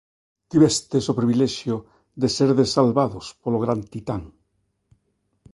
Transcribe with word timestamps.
Tivestes 0.51 1.05
o 1.11 1.15
privilexio 1.19 1.75
de 2.21 2.27
serdes 2.37 2.73
salvados 2.75 3.25
polo 3.41 3.61
Gran 3.63 3.79
Titán. 3.91 4.23